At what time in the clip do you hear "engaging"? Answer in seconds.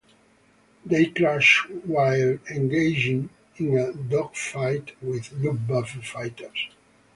2.49-3.29